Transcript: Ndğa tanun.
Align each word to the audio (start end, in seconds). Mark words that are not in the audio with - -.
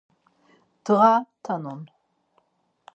Ndğa 0.79 1.11
tanun. 1.43 1.81